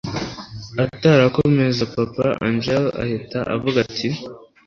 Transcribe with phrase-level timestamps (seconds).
[0.83, 4.09] atarakomeza, papa angella ahita avuga ati